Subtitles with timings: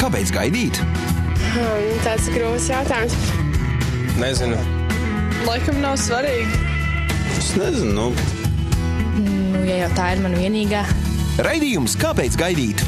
[0.00, 0.78] Kāpēc gaidīt?
[1.52, 3.14] Hmm, tāds grūts jautājums.
[4.18, 4.56] Nezinu.
[5.46, 6.58] Laikam nav svarīgi.
[7.36, 7.92] Es nezinu.
[7.94, 8.08] Nu.
[9.22, 10.82] Nu, ja jau tā ir mana vienīgā.
[11.46, 12.82] Raidījums Kāpēc gaidīt?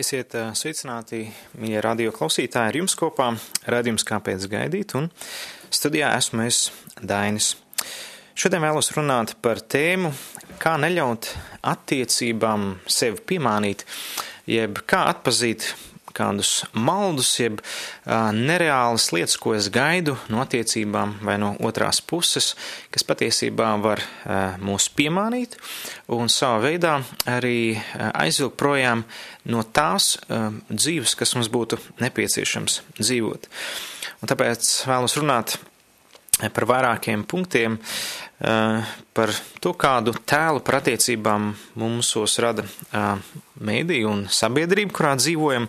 [0.00, 1.26] Esiet sveicināti,
[1.60, 3.34] mīļie radio klausītāji, ar jums kopā
[3.68, 5.12] raidījums Kāpēc gaidīt, un
[5.68, 7.58] studijā esmu es Dainis.
[8.40, 10.14] Šodien vēlos runāt par tēmu,
[10.62, 11.26] kā neļaut
[11.68, 13.82] attiecībām sevi piemānīt,
[14.48, 15.66] jeb kā atpazīt
[16.16, 22.54] kādus maldus, jeb uh, nereālas lietas, ko es gaidu no attiecībām vai no otrās puses,
[22.88, 25.58] kas patiesībā var uh, mūs piemānīt
[26.16, 26.96] un savā veidā
[27.28, 29.04] arī uh, aizvilkt projām
[29.52, 30.14] no tās
[30.72, 33.52] dzīves, kas mums būtu nepieciešams dzīvot.
[34.24, 35.60] Un tāpēc vēlos runāt
[36.48, 37.76] par vairākiem punktiem,
[38.40, 42.64] par to, kādu tēlu par attiecībām mūsos rada
[43.60, 45.68] mēdī un sabiedrība, kurā dzīvojam,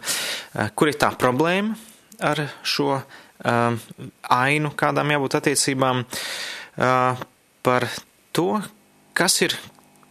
[0.75, 1.75] kur ir tā problēma
[2.23, 3.01] ar šo
[3.43, 6.05] ainu, kādām jābūt attiecībām,
[7.65, 7.87] par
[8.31, 8.61] to,
[9.17, 9.57] kas ir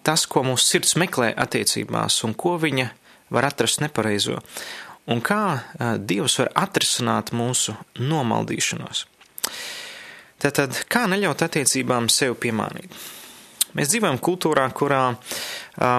[0.04, 2.90] tas, ko mūsu sirds meklē attiecībās un ko viņa
[3.30, 4.40] var atrast nepareizo,
[5.10, 5.42] un kā
[5.98, 9.06] Dievs var atrisināt mūsu nomaldīšanos.
[10.40, 12.94] Tātad, kā neļaut attiecībām sev piemānīt?
[13.76, 15.02] Mēs dzīvojam kultūrā, kurā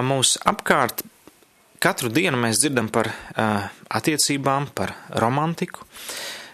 [0.04, 1.04] mūs apkārt
[1.82, 3.08] katru dienu mēs dzirdam par
[3.90, 5.86] attiecībām, par romantiku.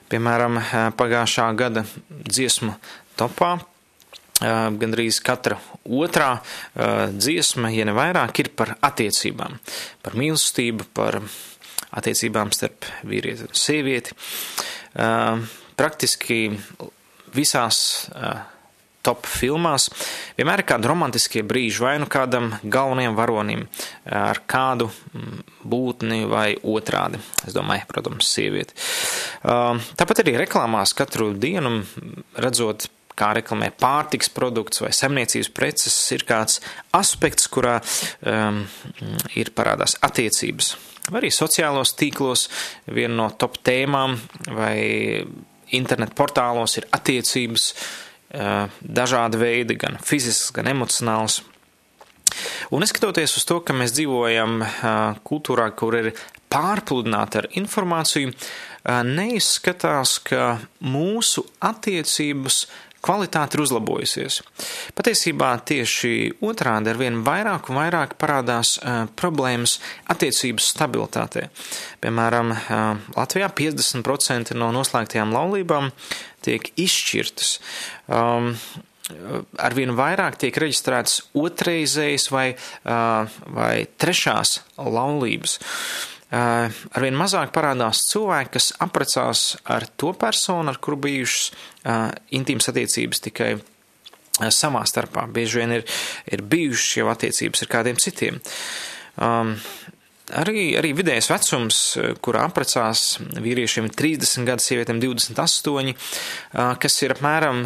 [0.08, 0.60] Piemēram,
[0.96, 2.76] pagājušā gada dziesmu
[3.18, 3.58] topā
[4.38, 6.30] gandrīz katra otrā
[7.10, 9.58] dziesma, ja ne vairāk, ir par attiecībām,
[10.04, 11.18] par mīlestību, par
[11.98, 14.14] attiecībām starp vīrieti un sievieti.
[15.78, 16.38] Praktiski
[17.34, 17.80] visās
[18.14, 18.40] uh,
[19.08, 19.88] top filmās
[20.36, 23.64] vienmēr ir kādi romantiskie brīži, vai nu kādam galvenajam varonim
[24.04, 24.90] ar kādu
[25.68, 27.20] būtni vai otrādi.
[27.46, 28.76] Es domāju, protams, sievieti.
[29.42, 31.80] Tāpat arī reklāmās katru dienu
[32.36, 36.60] redzot kā reklamē pārtiks produkts vai saimniecības preces, ir kāds
[36.94, 38.60] aspekts, kurā um,
[39.34, 40.76] ir parādās attiecības.
[41.08, 42.46] Vai arī sociālos tīklos
[42.86, 44.14] viena no top tēmām
[44.54, 44.76] vai
[45.76, 47.72] internetu portālos ir attiecības,
[48.82, 51.40] dažādi veidi, gan fizisks, gan emocionāls.
[52.70, 54.60] Un neskatoties uz to, ka mēs dzīvojam
[55.26, 56.10] kultūrā, kur ir
[56.52, 58.34] pārpludināta ar informāciju,
[59.08, 62.66] neizskatās, ka mūsu attiecības
[63.04, 64.40] kvalitāte ir uzlabojusies.
[64.98, 69.78] Patiesībā tieši otrādi ar vien vairāk un vairāk parādās uh, problēmas
[70.10, 71.48] attiecības stabilitātē.
[72.02, 75.92] Piemēram, uh, Latvijā 50% no noslēgtajām laulībām
[76.44, 77.56] tiek izšķirtas.
[78.08, 78.52] Um,
[79.64, 85.58] arvien vairāk tiek reģistrētas otrreizējas vai, uh, vai trešās laulības.
[86.28, 92.68] Eh, arvien mazāk parādās cilvēki, kas apprecās ar to personu, ar kuru bijušas uh, intīmas
[92.68, 93.62] attiecības tikai uh,
[94.52, 95.24] savā starpā.
[95.32, 95.86] Bieži vien ir,
[96.28, 98.42] ir bijušas jau attiecības ar kādiem citiem.
[99.16, 99.54] Um,
[100.36, 101.76] Arī, arī vidējais vecums,
[102.20, 105.94] kurā apprecās vīriešiem ir 30 gadi, sievietēm 28,
[106.82, 107.62] kas ir apmēram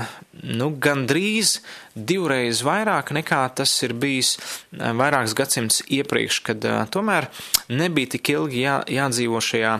[0.46, 1.56] nu, gandrīz
[1.98, 4.36] divreiz vairāk nekā tas ir bijis
[4.70, 7.26] vairākus gadsimtus iepriekš, kad tomēr
[7.74, 9.74] nebija tik ilgi jā, jādzīvo šajā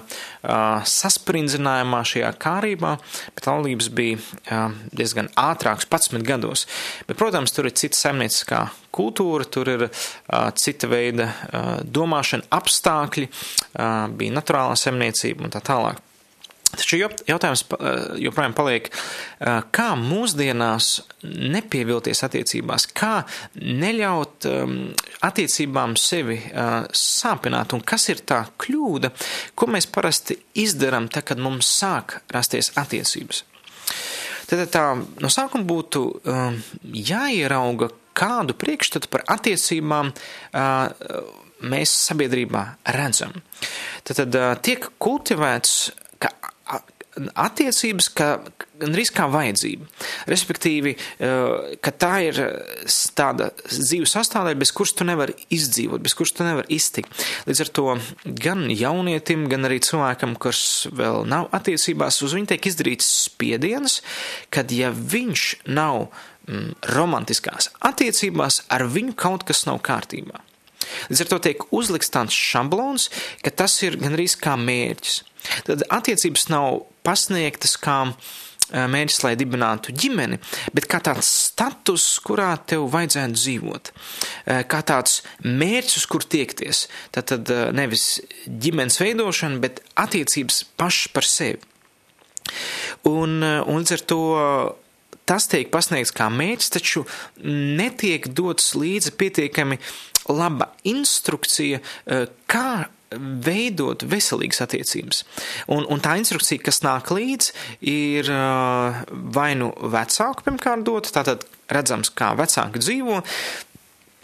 [0.99, 2.97] saspringzinājumā, šajā kārībā,
[3.37, 6.67] bet laulības bija diezgan ātrāks, 11 gados.
[7.07, 9.89] Bet, protams, tur ir cita saimnieciskā kultūra, tur ir
[10.61, 11.33] cita veida
[11.83, 13.29] domāšana, apstākļi,
[14.17, 16.01] bija naturālā saimniecība un tā tālāk.
[16.73, 16.97] Taču
[17.29, 17.67] jautājums
[18.17, 18.87] joprojām paliek,
[19.77, 20.87] kā mūsdienās
[21.53, 23.27] nepievilties attiecībās, kā
[23.61, 24.49] neļaut
[25.29, 26.39] attiecībām sevi
[26.97, 29.13] sāpināt, un kas ir tā kļūda,
[29.53, 33.45] ko mēs parasti izdarām, tad, kad mums sāk rasties attiecības.
[34.49, 36.07] Tad tā no sākuma būtu
[37.13, 40.13] jāierauga, kādu priekšstatu par attiecībām
[41.63, 42.65] mēs sabiedrībā
[42.97, 43.37] redzam.
[44.03, 45.93] Tad, tad tiek kultivēts,
[46.23, 46.33] ka
[47.13, 48.29] attiecības, ka
[48.81, 49.87] gandrīz kā vajadzība.
[50.31, 50.95] Respektīvi,
[51.85, 52.41] ka tā ir
[53.19, 57.13] tāda dzīves sastāvdaļa, bez kuras tu nevari izdzīvot, bez kuras tu nevari iztikt.
[57.49, 57.87] Līdz ar to
[58.43, 64.01] gan jaunietim, gan arī cilvēkam, kas vēl nav attiecībās, uz viņu tiek izdarīts spiediens,
[64.53, 66.09] kad ja viņš nav
[66.47, 70.43] mm, romantiskās attiecībās, ar viņu kaut kas nav kārtībā.
[71.09, 73.09] Līdz ar to tiek uzlikts tāds šablons,
[73.45, 75.23] ka tas ir gandrīz kā mērķis.
[75.67, 77.99] Tad attiecības nav pasniegtas kā
[78.73, 80.39] mērķis, lai dibinātu ģimeni,
[80.73, 83.91] bet kā tāds status, kurā tev vajadzētu dzīvot,
[84.71, 86.87] kā tāds mērķis, uz kur tiekties.
[87.13, 91.61] Tad, tad nevis ģimenes veidošana, bet attiecības pašas par sevi.
[93.09, 94.23] Un, un līdz ar to
[95.29, 97.05] tas tiek pasniegts kā mērķis, taču
[97.43, 99.79] netiek dots līdzi pietiekami
[100.31, 101.81] laba instrukcija,
[102.51, 102.69] kā
[103.19, 105.25] veidot veselīgas attiecības.
[105.73, 107.53] Un, un tā instrukcija, kas nāk līdzi,
[107.93, 108.31] ir
[109.37, 113.21] vai nu vecāku pirmkārt dot, tātad redzams, kā vecāki dzīvo.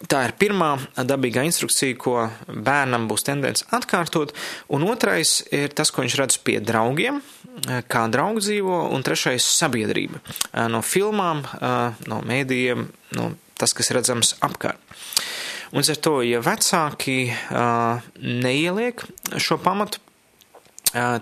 [0.06, 4.30] Tā ir pirmā dabīgā instrukcija, ko bērnam būs tendence atkārtot,
[4.70, 7.18] un otrais ir tas, ko viņš redz pie draugiem,
[7.90, 10.22] kā draugi dzīvo, un trešais- sabiedrība.
[10.70, 11.42] No filmām,
[12.06, 12.86] no mēdījiem,
[13.18, 14.78] no tas, kas redzams apkārt.
[15.72, 17.34] Un ar to, ja vecāki
[18.22, 19.02] neieliek
[19.36, 19.98] šo pamatu,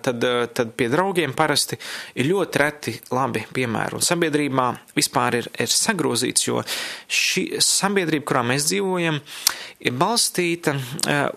[0.03, 0.25] tad,
[0.57, 1.79] tad pie draugiem parasti
[2.17, 3.99] ir ļoti reti labi piemēri.
[3.99, 6.63] Un sabiedrībā vispār ir, ir sagrozīts, jo
[7.07, 9.21] šī sabiedrība, kurā mēs dzīvojam,
[9.87, 10.77] ir balstīta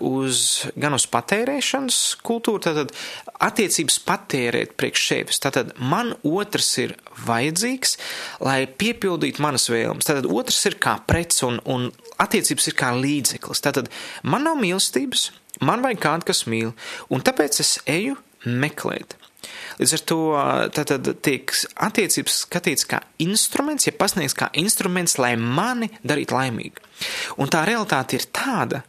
[0.06, 0.44] uz,
[0.80, 2.94] gan uz patērēšanas kultūru, tātad
[3.40, 5.40] attiecības patērēt priekš sevis.
[5.42, 6.96] Tātad man otrs ir
[7.26, 7.96] vajadzīgs,
[8.44, 10.08] lai piepildītu manas vēlmes.
[10.08, 11.90] Tātad otrs ir kā prets un, un
[12.20, 13.62] attiecības ir kā līdzeklis.
[13.64, 13.92] Tātad
[14.22, 15.30] man nav mīlestības,
[15.64, 16.74] man vajag kādu, kas mīl,
[17.12, 19.16] un tāpēc es eju meklēt.
[19.80, 20.20] Līdz ar to
[20.76, 26.84] tātad tiek attiecības skatīts kā instruments, ja pasniegts kā instruments, lai mani darītu laimīgu.
[27.40, 28.82] Un tā realitāte ir tāda,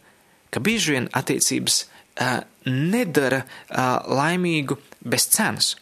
[0.51, 4.77] ka bieži vien attiecības uh, nedara uh, laimīgu
[5.07, 5.75] bez cenas.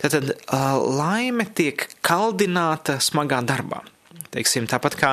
[0.00, 3.84] Tātad uh, laime tiek kaldināta smagā darbā.
[4.34, 5.08] Teiksim, tāpat kā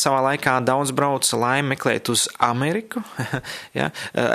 [0.00, 3.02] savā laikā daudz brauca laimi meklēt uz Ameriku,
[3.78, 3.90] ja,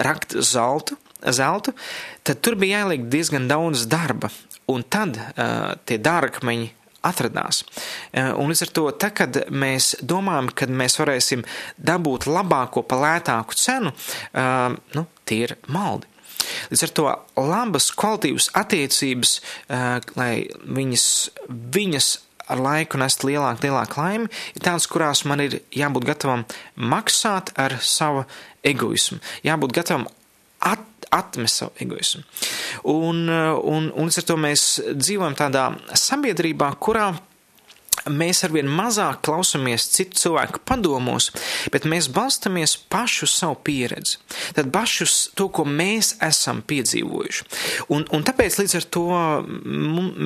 [0.06, 1.74] rakt zeltu, zeltu,
[2.24, 4.32] tad tur bija jāieliek diezgan daudz darba,
[4.70, 6.70] un tad uh, tie dārgakmeņi
[7.06, 7.64] atradās.
[8.12, 11.46] Un līdz ar to, tā, kad mēs domājam, ka mēs varēsim
[11.78, 13.94] dabūt labāko pa lētāku cenu,
[14.98, 16.10] nu, tie ir maldi.
[16.72, 17.06] Līdz ar to
[17.40, 19.36] labas kvalitīvas attiecības,
[20.20, 20.34] lai
[20.66, 21.06] viņas,
[21.48, 22.10] viņas
[22.50, 26.46] ar laiku nest lielāku, lielāku laimi, ir tādas, kurās man ir jābūt gatavam
[26.76, 28.26] maksāt ar savu
[28.66, 30.08] egoismu, jābūt gatavam
[30.66, 30.82] at,
[31.16, 32.24] atmest savu egoismu.
[32.92, 35.66] Un, un, un līdz ar to mēs dzīvojam tādā
[35.98, 37.12] sabiedrībā, kurā
[38.08, 41.30] mēs arvien mazāk klausamies citu cilvēku padomos,
[41.74, 44.20] bet mēs balstamies pašu savu pieredzi.
[44.56, 45.08] Tad pašu
[45.38, 47.48] to, ko mēs esam piedzīvojuši.
[47.94, 49.06] Un, un tāpēc līdz ar to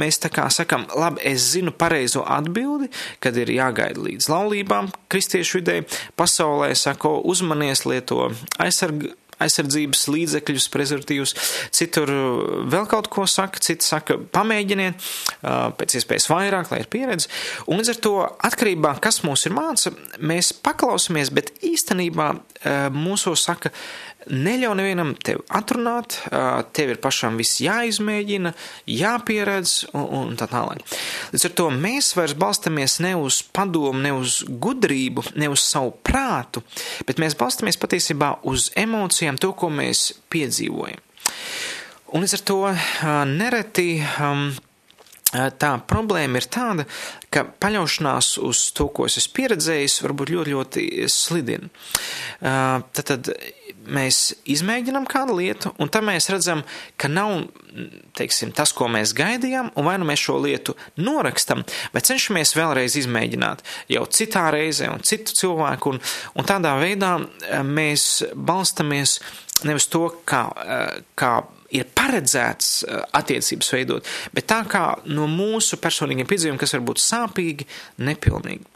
[0.04, 2.92] mēs tā kā sakam, labi, es zinu pareizo atbildi,
[3.24, 5.82] kad ir jāgaida līdz laulībām kristiešu vidē,
[6.20, 8.30] pasaulē sako uzmanies lieto
[8.62, 11.36] aizsargu aizsardzības līdzekļus, prezervatīvus,
[11.74, 12.12] citur
[12.74, 15.10] vēl kaut ko saka, citi saka, pamēģiniet
[15.80, 17.32] pēc iespējas vairāk, lai ir pieredze.
[17.68, 18.16] Un līdz ar to
[18.50, 22.34] atkarībā, kas mūs ir māca, mēs paklausamies, bet īstenībā
[22.94, 23.74] mūsos saka,
[24.24, 26.16] Neļauj nevienam tevi atrunāt,
[26.76, 28.54] tev ir pašam viss jāizmēģina,
[28.88, 30.80] jāpieredz un tā tālāk.
[31.34, 35.92] Līdz ar to mēs vairs balstamies ne uz padomu, ne uz gudrību, ne uz savu
[36.06, 36.64] prātu,
[37.08, 41.02] bet mēs balstamies patiesībā uz emocijām, to, ko mēs piedzīvojam.
[42.14, 42.60] Un līdz ar to
[43.32, 43.90] nereti.
[44.22, 44.52] Um,
[45.34, 46.86] tā problēma ir tāda,
[47.34, 51.70] ka paļaušanās uz to, ko es esmu pieredzējis, varbūt ļoti, ļoti slidina.
[52.40, 53.32] Tad, tad
[53.88, 56.64] mēs izmēģinām kādu lietu, un tad mēs redzam,
[57.00, 57.48] ka nav
[58.18, 62.98] teiksim, tas, ko mēs gaidījām, un vai nu mēs šo lietu norakstam, vai cenšamies vēlreiz
[63.02, 66.04] izmēģināt jau citā reizē un citu cilvēku, un,
[66.38, 67.16] un tādā veidā
[67.66, 69.20] mēs balstamies
[69.66, 70.46] nevis to, kā,
[71.18, 71.34] kā
[71.74, 77.02] ir paredzēts eh, attiecības veidot, bet tā kā no mūsu personīgiem piedzīvumiem, kas var būt
[77.04, 77.68] sāpīgi,
[78.06, 78.73] nepilnīgi.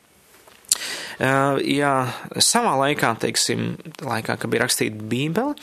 [1.18, 1.92] Ja
[2.38, 3.72] savā laikā, teiksim,
[4.06, 5.56] laikā, kad bija rakstīta Bībele,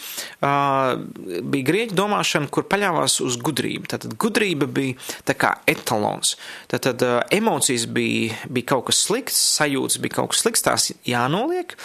[1.46, 3.86] bija grieķu domāšana, kur paļāvās uz gudrību.
[3.92, 6.34] Tātad gudrība bija tā kā etalons.
[6.72, 11.76] Tātad emocijas bija, bija kaut kas slikts, sajūtas bija kaut kas slikts, tās jānoliek,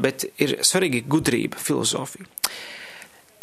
[0.00, 2.24] bet ir svarīgi gudrība, filozofija.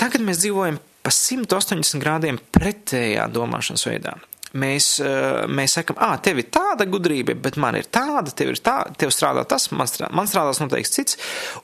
[0.01, 4.17] Tagad mēs dzīvojam pa 180 grādiem pretējā domāšanas veidā.
[4.51, 8.59] Mēs, eh, mēs sakam, ah, tev ir tāda gudrība, bet man ir tāda, tev ir
[8.59, 11.17] tā, tev strādā tas, man, strādā, man strādās noteikti cits,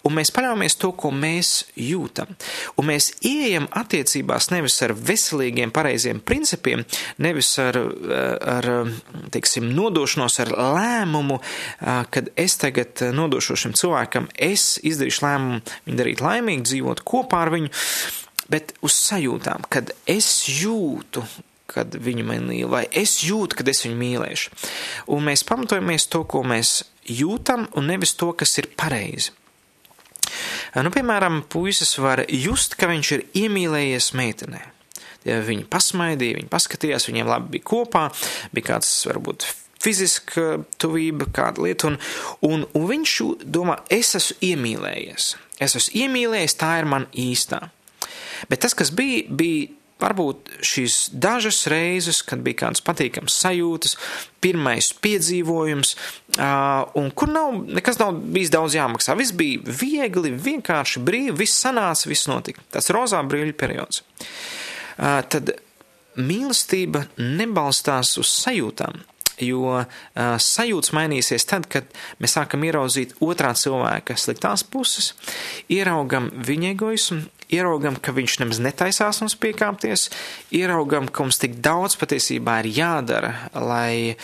[0.08, 2.32] un mēs paļaujamies to, ko mēs jūtam.
[2.80, 6.86] Un mēs ieejam attiecībās nevis ar veselīgiem, pareiziem principiem,
[7.18, 8.70] nevis ar, eh, ar
[9.36, 15.98] teiksim, nodošanos, ar lēmumu, eh, kad es tagad nodošu šim cilvēkam, es izdarīšu lēmumu viņu
[15.98, 17.70] darīt laimīgi, dzīvot kopā ar viņu
[18.50, 21.26] bet uz sajūtām, kad es jūtu
[21.68, 24.54] kad viņi man mīl, vai es jūtu, kad es viņu mīlēšu.
[25.14, 29.36] Un mēs pamatojamies to, ko mēs jūtam, un nevis to, kas ir pareizi.
[30.78, 34.60] Nu, piemēram, puisis var just, ka viņš ir iemīlējies meitenē.
[35.28, 38.04] Ja viņi pasmaidīja, viņi paskatījās, viņiem labi bija kopā,
[38.56, 39.48] bija kāds varbūt
[39.84, 41.98] fiziska tuvība, kāda lieta, un,
[42.46, 45.32] un, un viņš domā, es esmu iemīlējies.
[45.64, 47.62] Es esmu iemīlējies, tā ir man īstā.
[48.50, 49.68] Bet tas, kas bija, bija
[50.02, 53.98] varbūt šīs dažas reizes, kad bija kādas patīkamas sajūtas,
[54.44, 55.94] pirmais piedzīvojums,
[57.02, 59.18] un kur nav, nekas nav bijis daudz jāmaksā.
[59.20, 62.64] Viss bija viegli, vienkārši brīvi, viss sanāca, viss notika.
[62.74, 64.04] Tas rozā brīļu periods.
[64.98, 65.56] Tad
[66.18, 69.02] mīlestība nebalstās uz sajūtām,
[69.44, 69.86] jo uh,
[70.42, 71.90] sajūtas mainīsies tad, kad
[72.22, 75.12] mēs sākam ieraudzīt otrā cilvēka sliktās puses,
[75.70, 77.22] ieraugam viņa egoismu,
[77.54, 80.08] ieraugam, ka viņš nemaz netaisās mums piekāpties,
[80.56, 84.16] ieraugam, ka mums tik daudz patiesībā ir jādara, lai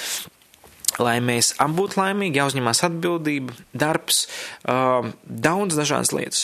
[1.01, 4.27] lai mēs abi būtu laimīgi, jāuzņemās atbildība, darbs,
[4.69, 6.43] uh, daudz dažādas lietas.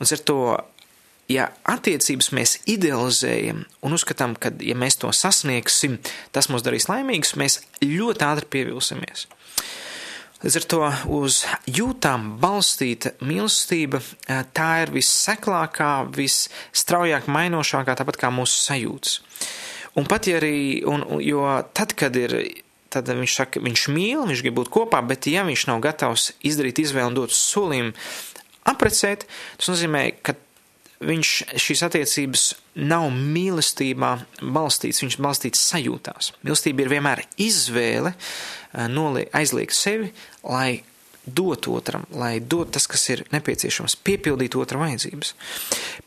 [0.00, 0.38] Un ar to,
[1.30, 5.98] ja attiecības mēs idealizējam un uzskatām, ka, ja mēs to sasniegsim,
[6.34, 9.26] tas mūs darīs laimīgus, mēs ļoti ātri pievilsimies.
[10.40, 10.78] Līdz ar to
[11.20, 14.00] uz jūtām balstīta mīlestība,
[14.56, 19.18] tā ir visseklākā, visstraujāk mainošākā, tāpat kā mūsu sajūtas.
[20.00, 21.44] Un pat ja arī, un, jo
[21.76, 22.38] tad, kad ir,
[22.88, 26.80] tad viņš saka, viņš mīl, viņš grib būt kopā, bet ja viņš nav gatavs izdarīt
[26.86, 27.92] izvēli un dot solījumu
[28.72, 29.28] aprecēt,
[29.60, 30.38] tas nozīmē, ka
[31.00, 31.30] viņš
[31.60, 32.44] šīs attiecības
[32.90, 34.12] nav mīlestībā
[34.52, 36.34] balstīts, viņš balstīts sajūtās.
[36.44, 38.14] Mīlestība ir vienmēr izvēle,
[38.76, 40.12] aizliegt sevi,
[40.44, 40.82] lai
[41.24, 45.34] dot otram, lai dot tas, kas ir nepieciešams, piepildīt otra vajadzības.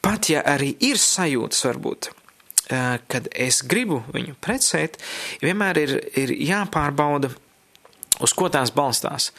[0.03, 2.09] Pat ja arī ir sajūtas, varbūt,
[3.09, 4.97] kad es gribu viņu precēt,
[5.43, 7.31] vienmēr ir, ir jāpārbauda,
[8.23, 9.31] uz ko tās balstās.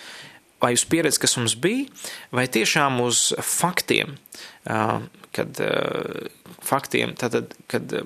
[0.63, 1.91] Vai uz pieredzi, kas mums bija,
[2.33, 4.15] vai tiešām uz faktiem,
[5.35, 5.59] kad
[6.65, 7.97] faktiem, tātad, kad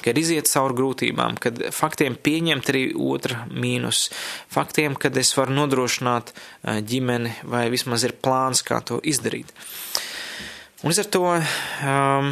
[0.00, 4.06] kad iziet cauri grūtībām, kad faktiem pieņemt arī otra mīnus,
[4.52, 6.32] faktiem, kad es varu nodrošināt
[6.88, 9.52] ģimeni vai vismaz ir plāns, kā to izdarīt.
[10.80, 12.30] Un līdz ar to um,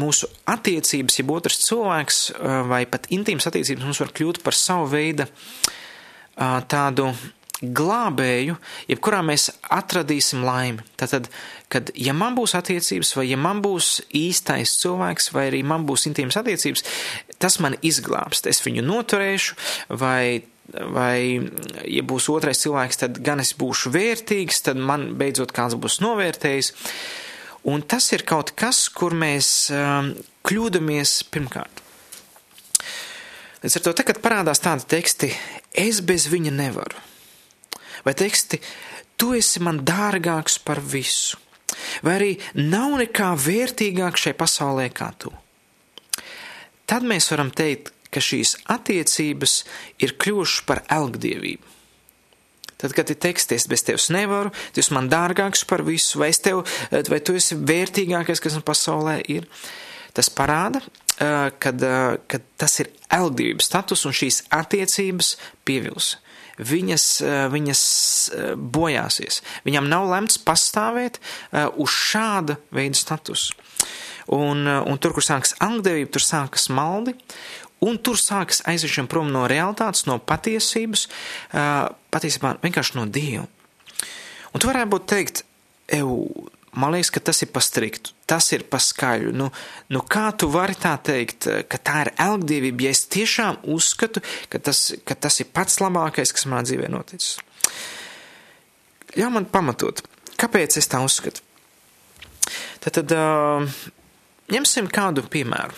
[0.00, 2.20] mūsu attiecības, ja otrs cilvēks
[2.70, 7.10] vai pat intīmas attiecības mums var kļūt par savu veidu uh, tādu
[7.62, 8.56] glābēju,
[8.90, 10.82] jebkurā mēs atradīsim laimi.
[10.98, 11.28] Tātad,
[11.72, 16.08] kad ja man būs attiecības, vai ja man būs īstais cilvēks, vai arī man būs
[16.10, 16.84] intīmas attiecības,
[17.42, 18.42] tas man izglābs.
[18.50, 19.60] Es viņu noturēšu,
[20.02, 20.42] vai
[20.72, 21.42] vai,
[21.90, 26.72] ja būs otrais cilvēks, tad gan es būšu vērtīgs, tad man beidzot kāds būs novērtējis.
[27.68, 30.12] Un tas ir kaut kas, kur mēs um,
[30.48, 31.82] kļūdamies pirmkārt.
[33.62, 35.30] Līdz ar to, te, kad parādās tādi teksti,
[35.84, 37.11] es bez viņa nevaru
[38.06, 38.60] vai teksti,
[39.16, 41.38] tu esi man dārgāks par visu,
[42.04, 45.32] vai arī nav nekā vērtīgāk šai pasaulē kā tu.
[46.86, 49.62] Tad mēs varam teikt, ka šīs attiecības
[50.04, 51.70] ir kļuvušas par elgdievību.
[52.82, 56.32] Tad, kad ir teksts, es bez tevis nevaru, tu esi man dārgāks par visu, vai,
[56.34, 59.46] tev, vai tu esi vērtīgākais, kas man pasaulē ir,
[60.12, 60.82] tas parāda,
[61.62, 61.86] kad,
[62.26, 66.16] kad tas ir elgdevības status un šīs attiecības pievils
[66.58, 67.82] viņas, eh, viņas
[68.32, 69.40] eh, bojāsies.
[69.64, 73.56] Viņam nav lemts pastāvēt eh, uz šāda veida statusu.
[74.32, 77.16] Un, un tur, kur sākas angdevība, tur sākas maldi,
[77.82, 81.08] un tur sākas aiziešana prom no realitātes, no patiesības,
[82.14, 83.48] patiesībā vienkārši no Dieva.
[84.54, 85.42] Un tu varētu būt teikt,
[85.90, 86.14] eju,
[86.72, 89.34] Man liekas, ka tas ir pa striktu, tas ir pa skaļu.
[89.36, 89.50] Nu,
[89.92, 94.60] nu kā tu vari tā teikt, ka tā ir elgdievība, ja es tiešām uzskatu, ka
[94.70, 97.36] tas, ka tas ir pats labākais, kas manā dzīvē noticis?
[99.12, 100.00] Jā, man pamatot,
[100.40, 101.44] kāpēc es tā uzskatu?
[102.80, 103.68] Tad, tad uh,
[104.52, 105.76] ņemsim kādu piemēru.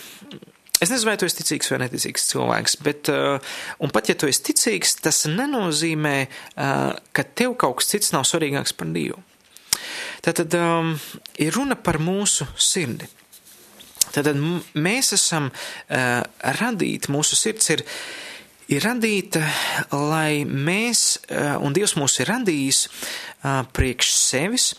[0.79, 3.11] Es nezinu, vai tu esi ticīgs vai neticīgs cilvēks, bet,
[3.83, 6.17] un pat ja tu esi ticīgs, tas nenozīmē,
[6.55, 9.21] ka tev kaut kas cits nav svarīgāks par Dievu.
[10.25, 10.95] Tātad um,
[11.37, 13.05] ir runa par mūsu sirdi.
[14.09, 14.39] Tātad
[14.73, 16.21] mēs esam uh,
[16.57, 17.83] radīti, mūsu sirds ir,
[18.71, 19.43] ir radīta,
[19.93, 24.71] lai mēs, uh, un Dievs mūs ir radījis uh, priekš sevis,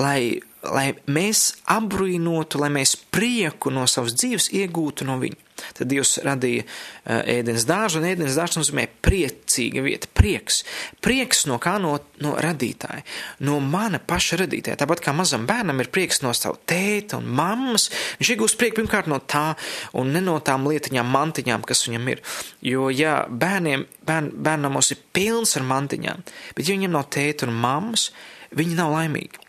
[0.00, 0.38] lai,
[0.72, 5.42] lai mēs apbrīnotu, lai mēs prieku no savas dzīves iegūtu no viņa.
[5.76, 10.62] Tad Dievs radīja uh, ēdienas dārzu, un ēdienas dārzs nozīmē priecīga vieta, prieks.
[11.04, 13.04] Prieks no kā no, no radītāja,
[13.48, 14.78] no mana paša radītāja.
[14.82, 17.88] Tāpat kā mazam bērnam ir prieks no savu tēta un mammas,
[18.20, 19.46] viņš iegūst prieku pirmkārt no tā
[19.96, 22.22] un ne no tām lietiņām, mantiņām, kas viņam ir.
[22.64, 27.56] Jo, ja bērniem, bērn, bērnamos ir pilns ar mantiņām, bet ja viņiem nav tēta un
[27.56, 28.10] mammas,
[28.56, 29.45] viņi nav laimīgi.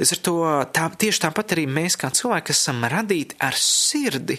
[0.00, 0.36] Līdz ar to
[0.74, 4.38] tā, tieši tāpat arī mēs, kā cilvēki, esam radīti ar sirdi,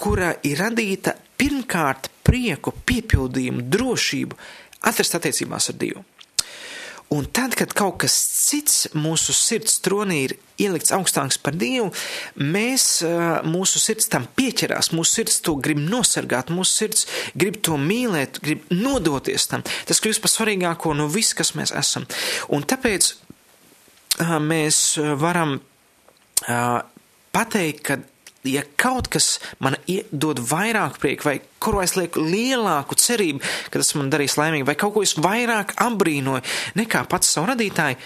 [0.00, 4.40] kura ir radīta pirmkārt prieku, piepildījumu, drošību,
[4.90, 6.06] atrast attiecībās ar Dievu.
[7.10, 11.88] Un tad, kad kaut kas cits mūsu sirds tronī ir ielikts augstāks par Dievu,
[12.38, 12.84] mēs,
[13.50, 18.70] mūsu sirds tam pieķerās, mūsu sirds to grib nosargāt, mūsu sirds grib to mīlēt, grib
[18.70, 19.66] nodoties tam.
[19.90, 22.06] Tas kļūst par svarīgāko no viss, kas mēs esam.
[22.54, 23.10] Un tāpēc
[24.44, 25.58] mēs varam
[27.32, 27.98] pateikt, ka
[28.48, 29.76] ja kaut kas man
[30.10, 34.78] dod vairāk prieku, vai kuru es lieku lielāku cerību, ka tas man darīs laimīgu, vai
[34.80, 36.40] kaut ko es vairāk apbrīnoju
[36.80, 38.00] nekā pats savu radītāju,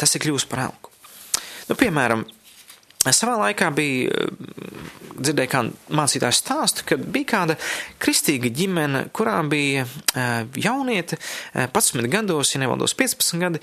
[0.00, 0.92] tas ir kļūst par elku.
[1.68, 2.24] Nu, piemēram,
[3.12, 4.28] savā laikā bija
[5.18, 7.58] dzirdēju kādu mācītāju stāstu, ka bija kāda
[8.00, 9.84] kristīga ģimene, kurā bija
[10.56, 11.18] jauniete,
[11.54, 13.60] 11 gados, ja nevaldos 15 gadi,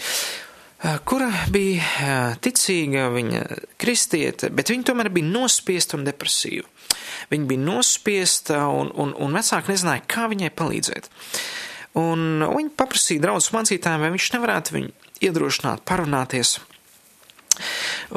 [1.08, 3.44] kura bija ticīga, viņa
[3.82, 6.68] kristiete, bet viņa tomēr bija nospiesta un depresīva.
[7.32, 11.10] Viņa bija nospiesta un, un, un vecāki nezināja, kā viņai palīdzēt.
[12.00, 16.58] Un viņa paprasīja draugus mācītājiem, vai viņš nevarētu viņu iedrošināt, parunāties.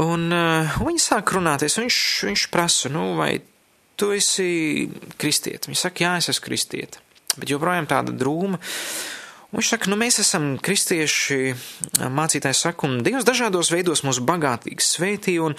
[0.02, 3.36] Un uh, viņi sāk runāties, un viņš, viņš prasa, nu, vai
[3.98, 4.88] tu esi
[5.18, 5.70] kristieti?
[5.70, 6.98] Viņa saka, jā, es esmu kristieti,
[7.36, 8.58] bet joprojām tāda drūma.
[8.58, 9.17] Un
[9.56, 11.38] viņš saka, nu mēs esam kristieši,
[12.12, 15.56] mācītājs saka, un Dievs dažādos veidos mūs bagātīgi svētī, un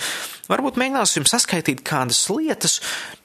[0.49, 2.79] varbūt mēģināsim saskaitīt kādas lietas,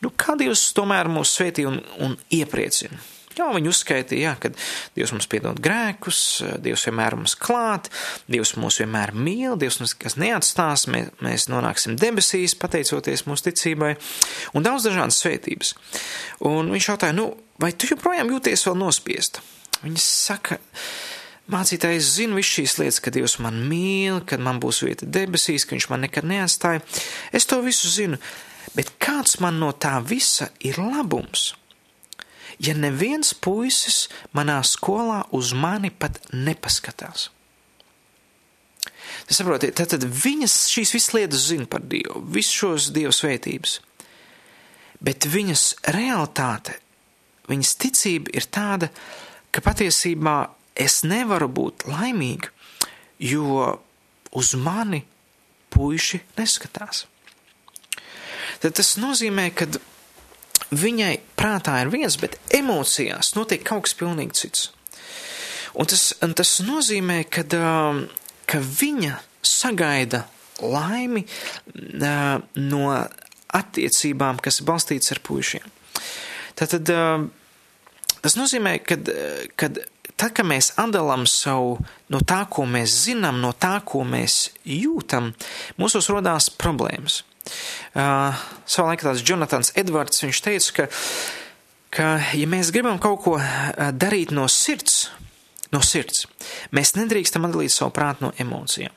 [0.05, 3.03] nu kā Dievs tomēr mūs svētī un, un iepriecina.
[3.35, 4.53] Jā, viņi uzskaitīja, ka
[4.95, 6.19] Dievs mums piedod grēkus,
[6.63, 7.91] Dievs vienmēr mums klāt,
[8.31, 13.97] Dievs mūs vienmēr mīl, Dievs mums kas neatstās, mēs, mēs nonāksim debesīs, pateicoties mūsu ticībai,
[14.55, 15.75] un daudz dažādas svētības.
[16.47, 19.43] Un viņš jautāja, nu, vai tu joprojām jūties vēl nospiesta?
[19.83, 20.59] Viņas saka,
[21.51, 25.77] mācītājs zina visu šīs lietas, ka Dievs man mīl, kad man būs vieta debesīs, ka
[25.77, 26.85] Viņš man nekad neatstāja.
[27.33, 28.21] Es to visu zinu,
[28.77, 31.53] bet kāds man no tā visa ir labums?
[32.63, 37.33] Ja neviens puisis manā skolā uz mani pat nepaskatās.
[39.25, 43.79] Saprotiet, tad, tad viņas šīs visas lietas zina par Dievu, visus šos Dieva svētības.
[45.05, 46.77] Bet viņas realitāte,
[47.51, 50.37] viņas ticība ir tāda, ka patiesībā
[50.75, 52.51] es nevaru būt laimīga,
[53.23, 53.79] jo
[54.35, 55.05] uz mani
[55.75, 57.05] puiši neskatās.
[58.63, 59.69] Tad tas nozīmē, ka
[60.75, 64.71] viņai prātā ir viens, bet emocijās notiek kaut kas pilnīgi cits.
[65.75, 67.45] Un tas, un tas nozīmē, ka,
[68.47, 70.25] ka viņa sagaida
[70.63, 71.25] laimi
[71.75, 72.85] no
[73.55, 75.67] attiecībām, kas balstītas ar puišiem.
[76.55, 76.91] Tātad
[78.25, 78.97] Tas nozīmē, ka
[80.17, 81.77] tad, kad mēs atdalām savu
[82.13, 85.33] no tā, ko mēs zinām, no tā, ko mēs jūtam,
[85.81, 87.23] mūsos rodās problēmas.
[87.93, 88.33] Uh,
[88.65, 90.87] savā laikā tāds Jonatans Edvards, viņš teica, ka,
[91.93, 93.37] ka ja mēs gribam kaut ko
[93.93, 95.11] darīt no sirds,
[95.75, 96.25] no sirds,
[96.73, 98.95] mēs nedrīkstam atdalīt savu prātu no emocijām.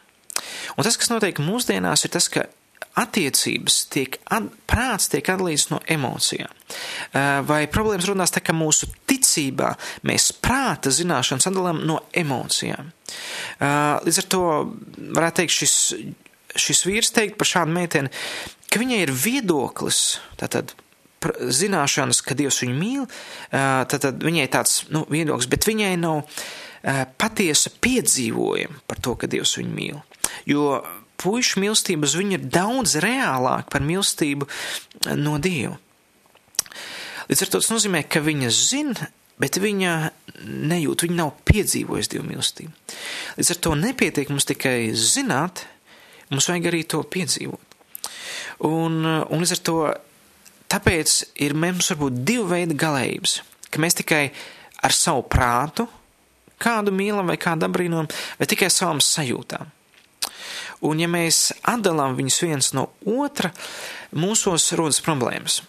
[0.78, 2.46] Un tas, kas notiek mūsdienās, ir tas, ka
[2.98, 6.52] attiecības tiek, at, prāts tiek atdalīts no emocijām.
[7.48, 9.74] Vai problēmas runās tā, ka mūsu ticībā
[10.08, 12.92] mēs prāta zināšanas atdalām no emocijām.
[13.62, 14.44] Līdz ar to
[15.18, 15.78] varētu teikt, šis,
[16.68, 18.12] šis vīrs teikt par šādu meiteni,
[18.68, 20.76] ka viņai ir viedoklis, tātad
[21.28, 23.08] zināšanas, ka Dievs viņu mīl,
[23.52, 26.28] tad viņai tāds nu, viedoklis, bet viņai nav
[27.18, 30.02] patiesa piedzīvojuma par to, ka Dievs viņu mīl.
[30.48, 30.82] Jo
[31.22, 34.48] puišu mīlestība uz viņu ir daudz reālāka par mīlestību
[35.18, 35.78] no Dieva.
[37.28, 39.10] Līdz ar to tas nozīmē, ka viņa zina,
[39.42, 39.94] bet viņa
[40.72, 42.74] nejūt, viņa nav piedzīvojusi Dieva mīlestību.
[43.40, 45.66] Līdz ar to nepietiek mums tikai zināt,
[46.32, 47.64] mums vajag arī to piedzīvot.
[48.68, 49.78] Un, un līdz ar to
[50.72, 54.24] tāpēc ir mums varbūt divi veidi galējības, ka mēs tikai
[54.88, 55.88] ar savu prātu
[56.62, 59.70] kādu mīlam vai kādu abrīnojam, vai tikai savām sajūtām.
[60.86, 63.54] Un ja mēs atdalām viņus viens no otra,
[64.14, 65.64] mūsos rodas problēmas.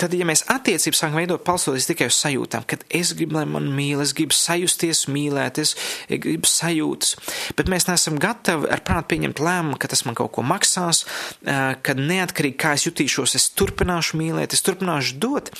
[0.00, 3.66] tad, ja mēs attiecības sākam veidot balstoties tikai uz sajūtām, kad es gribu, lai man
[3.74, 5.74] mīl, es gribu sajusties mīlēt, es
[6.08, 7.16] gribu sajūtas,
[7.58, 11.04] bet mēs neesam gatavi ar prātu pieņemt lēmumu, ka tas man kaut ko maksās,
[11.44, 15.52] kad neatkarīgi kā es jutīšos, es turpināšu mīlēt, es turpināšu dot,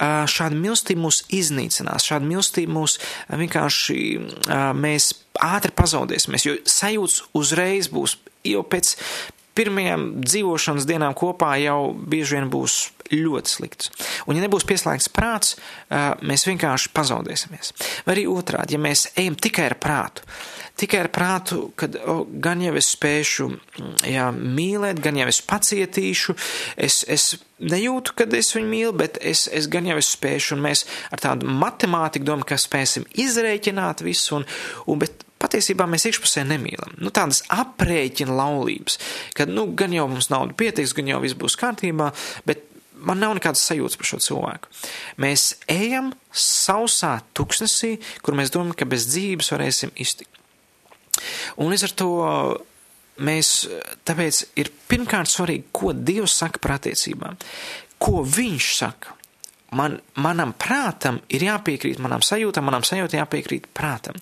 [0.00, 2.98] šāda mīlestība mūs iznīcinās, šāda mīlestība mūs
[3.32, 4.00] vienkārši
[4.76, 8.94] mēs ātri pazaudēsimies, jo sajūts uzreiz būs jau pēc
[9.58, 12.78] pirmajām dzīvošanas dienām kopā jau bieži vien būs
[13.10, 13.90] ļoti slikts.
[14.26, 15.56] Un, ja nebūs pieslēgts prāts,
[16.22, 17.74] mēs vienkārši pazaudēsimies.
[18.06, 20.26] Vai arī otrādi, ja mēs ejam tikai ar prātu,
[20.80, 23.48] tikai ar prātu, kad o, gan jau es spēšu
[24.08, 26.36] jā, mīlēt, gan jau es pacietīšu,
[26.80, 27.26] es, es
[27.60, 31.20] nejūtu, kad es viņu mīlu, bet es, es gan jau es spēšu, un mēs ar
[31.26, 34.48] tādu matemātiku domājam, ka spēsim izrēķināt visu, un,
[34.86, 36.96] un bet patiesībā mēs iekšpusē nemīlam.
[37.00, 38.98] Nu, tādas aprēķina laulības,
[39.36, 42.10] kad, nu, gan jau mums nauda pietiks, gan jau viss būs kārtībā,
[42.48, 42.66] bet
[43.00, 44.72] man nav nekādas sajūtas par šo cilvēku.
[45.22, 50.36] Mēs ejam sausā tuksnesī, kur mēs domājam, ka bez dzīves varēsim iztikt.
[51.60, 52.10] Un līdz ar to
[53.24, 53.54] mēs,
[54.08, 57.40] tāpēc ir pirmkārt svarīgi, ko Dievs saka par attiecībām,
[58.00, 59.16] ko Viņš saka
[59.76, 64.18] man, manam prātam ir jāpiekrīt manām sajūtām, manām sajūtām jāpiekrīt prātam.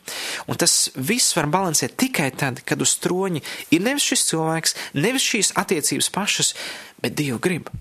[0.49, 3.43] Un tas viss var balansēt tikai tad, kad uz troņa
[3.75, 6.55] ir nevis šis cilvēks, nevis šīs attiecības pašas,
[7.03, 7.73] bet Dieva grib.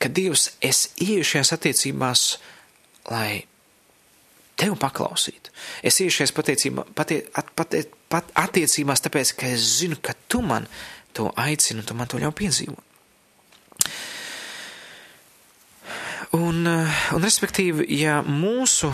[0.00, 2.26] Kad Dievs es ieju šajās attiecībās,
[3.10, 3.42] lai
[4.60, 5.52] tevi paklausītu.
[5.84, 7.52] Es ieju šajās patie, at,
[8.44, 10.68] attiecībās, tāpēc, ka es zinu, ka tu man
[11.16, 12.89] to aicini un tu man to ļauj piedzīvot.
[16.36, 18.92] Un, eh, un respektīvi, ja mūsu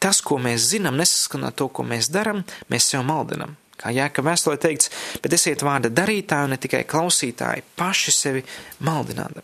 [0.00, 3.56] tas, ko mēs zinām, nesaskan ar to, ko mēs darām, mēs sev maldinam.
[3.80, 4.90] Kā Jēka vēstulē teikts,
[5.22, 8.42] bet esiet vārda darītāji ne tikai klausītāji, paši sevi
[8.84, 9.40] maldināt.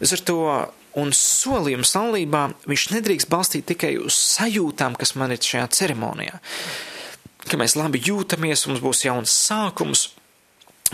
[0.00, 0.38] Līdz ar to
[1.00, 6.40] un solījums laulībā viņš nedrīkst balstīt tikai uz sajūtām, kas man ir šajā ceremonijā.
[7.48, 10.10] Ka mēs labi jūtamies, mums būs jauns sākums,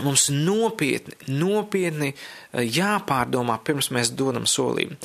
[0.03, 4.97] mums nopietni, nopietni eh, jāpārdomā, pirms mēs dodam solījumu.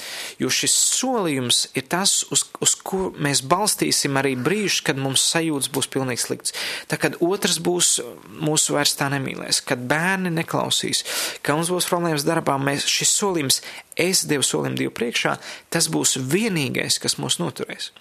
[0.43, 5.71] Jo šis solījums ir tas, uz, uz ko mēs balstīsim arī brīžus, kad mums sajūtas
[5.73, 6.57] būs pilnīgi slikts.
[6.91, 7.95] Tā kad otrs būs
[8.43, 11.05] mūsu vairs tā nemīlēs, kad bērni neklausīs,
[11.43, 13.63] ka mums būs problēmas darbā, mēs šis solījums,
[13.97, 15.37] es devu solījumu Dievu priekšā,
[15.73, 17.93] tas būs vienīgais, kas mūs noturēs.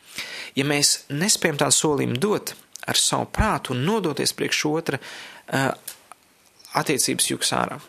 [0.55, 2.55] Ja mēs nespējam tādu solījumu dot
[2.89, 5.97] ar savu prātu un nodoties priekš otra, uh,
[6.77, 7.79] attiecības jūks ārā.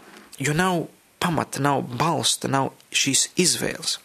[0.42, 0.87] Jo nav
[1.23, 3.99] pamata, nav balsta, nav šīs izvēles.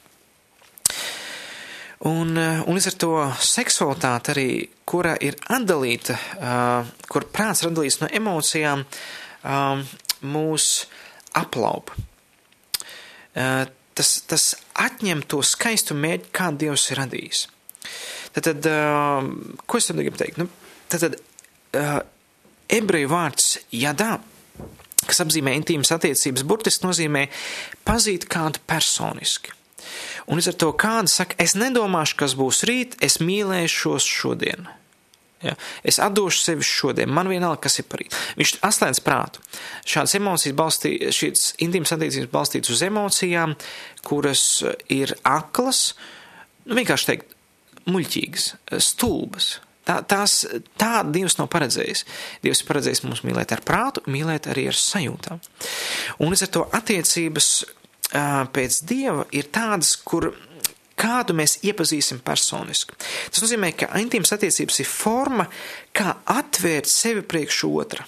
[2.06, 4.50] Un, eh, un līdz ar to seksualitāte arī,
[4.86, 8.86] kura ir atdalīta, uh, kur prāts ir atdalīts no emocijām,
[9.44, 9.82] uh,
[10.22, 10.86] mūs
[11.36, 11.98] aplaupa.
[13.36, 13.66] Uh,
[13.98, 14.46] tas, tas
[14.80, 17.48] atņem to skaistu mērķi, kā Dievs ir radījis.
[18.32, 19.28] Tad, tad uh,
[19.66, 20.40] ko es tad gribu teikt?
[20.40, 20.48] Nu,
[20.88, 21.20] tad, tad
[21.82, 22.00] uh,
[22.70, 24.20] ebreju vārds jadā
[25.10, 27.28] kas apzīmē intīmas attiecības, burtiski nozīmē
[27.88, 29.54] pazīt kādu personiski.
[30.28, 34.68] Un līdz ar to kāda saka, es nedomāšu, kas būs rīt, es mīlēšos šodien.
[35.44, 35.54] Ja?
[35.86, 38.16] Es atdošu sevi šodien, man vienalga, kas ir par rīt.
[38.40, 39.44] Viņš atslēdz prātu.
[39.88, 43.56] Šādas emocijas balstītas, šīs intīmas attiecības balstītas uz emocijām,
[44.08, 44.44] kuras
[44.94, 45.92] ir aklas,
[46.68, 47.38] nu vienkārši teikt,
[47.88, 48.52] muļķīgas,
[48.84, 49.54] stulbas.
[49.88, 50.42] Tā, tās,
[50.80, 52.04] tā Dievs nav paredzējis.
[52.44, 55.40] Dievs ir paredzējis mums mīlēt ar prātu, mīlēt arī ar sajūtām.
[56.20, 57.52] Un līdz ar to attiecības
[58.56, 60.34] pēc Dieva ir tādas, kur
[60.98, 62.98] kādu mēs iepazīsim personiski.
[63.32, 65.48] Tas nozīmē, ka intīmas attiecības ir forma,
[65.96, 68.06] kā atvērt sevi priekš otra.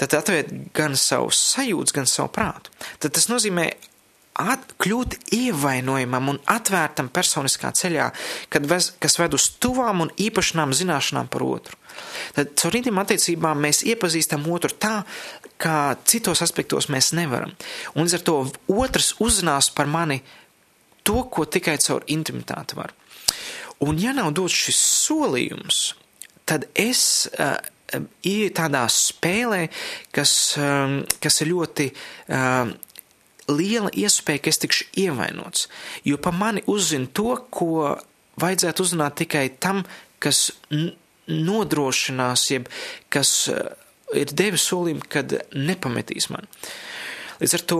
[0.00, 2.72] Tad atvērt gan savu sajūtas, gan savu prātu.
[2.98, 3.68] Tad tas nozīmē
[4.40, 8.08] at, kļūt ievainojamam un atvērtam personiskā ceļā,
[8.66, 11.78] vez, kas ved uz tuvām un īpašanām zināšanām par otru.
[12.34, 14.96] Tad caur intīm attiecībām mēs iepazīstam otru tā,
[15.62, 17.54] kā citos aspektos mēs nevaram.
[17.94, 18.38] Un līdz ar to
[18.74, 20.20] otrs uzzinās par mani
[21.06, 22.94] to, ko tikai caur intimitāti var.
[23.84, 25.80] Un ja nav dots šis solījums,
[26.48, 27.58] tad es uh,
[28.26, 29.66] ieju tādā spēlē,
[30.14, 32.72] kas, um, kas ir ļoti uh,
[33.48, 35.68] liela iespēja, ka es tikšu ievainots,
[36.06, 37.96] jo pa mani uzzina to, ko
[38.40, 39.84] vajadzētu uzzināt tikai tam,
[40.22, 40.48] kas
[41.28, 42.68] nodrošinās, jeb
[43.12, 43.68] kas eh,
[44.16, 46.50] ir devis solījumu, kad nepametīs mani.
[47.40, 47.78] Līdz ar to,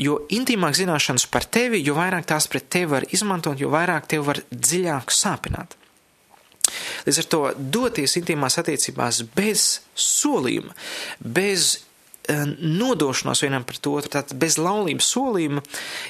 [0.00, 4.24] jo intīmāk zināšanas par tevi, jo vairāk tās pret tevi var izmantot, jo vairāk tevi
[4.24, 5.76] var dziļāk sāpināt.
[7.04, 7.40] Līdz ar to
[7.76, 10.72] doties intīmās attiecībās bez solījuma,
[11.20, 11.76] bez
[12.30, 15.64] uh, nodošanās vienam pret otru, tātad bez laulības solījuma,